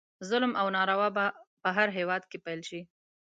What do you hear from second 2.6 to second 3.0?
شي.